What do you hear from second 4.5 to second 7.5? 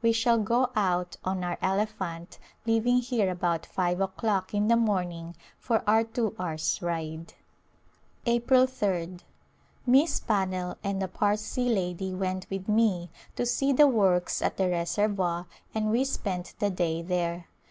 in the morning for our two hours' ride.